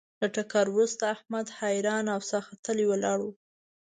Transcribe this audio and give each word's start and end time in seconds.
له 0.21 0.27
ټکر 0.35 0.65
ورسته 0.71 1.03
احمد 1.15 1.47
حیران 1.59 2.05
او 2.15 2.21
ساه 2.29 2.43
ختلی 2.49 2.85
ولاړ 2.87 3.19
و. 3.23 3.27